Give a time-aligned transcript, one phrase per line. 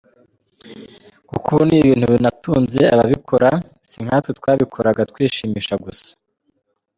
[1.29, 3.49] Kuko ubu ni ibintu binatunze ababikora
[3.89, 6.09] sinkatwe twabikoraga twishimisha gusa.